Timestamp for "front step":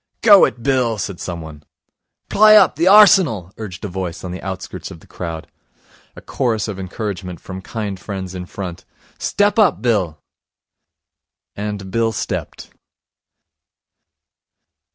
8.47-9.59